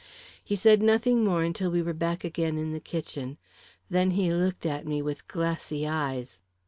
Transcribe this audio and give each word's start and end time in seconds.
He 0.43 0.55
said 0.55 0.81
nothing 0.81 1.23
more 1.23 1.43
until 1.43 1.69
we 1.69 1.83
were 1.83 1.93
back 1.93 2.23
again 2.23 2.57
in 2.57 2.71
the 2.71 2.79
kitchen. 2.79 3.37
Then 3.87 4.09
he 4.17 4.33
looked 4.33 4.65
at 4.65 4.87
me 4.87 4.99
with 4.99 5.27
glassy 5.27 5.87
eyes. 5.87 6.41